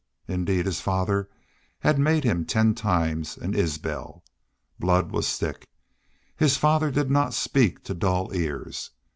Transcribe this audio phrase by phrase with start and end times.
[0.27, 1.29] Indeed, his father
[1.81, 4.23] had made him ten times an Isbel.
[4.79, 5.67] Blood was thick.
[6.35, 8.89] His father did not speak to dull ears.